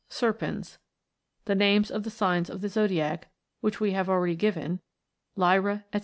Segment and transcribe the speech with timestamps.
[0.09, 0.79] Serpens;
[1.45, 4.79] the names of the signs of the zodiac, which we have already given;
[5.35, 5.99] Lyra, &c.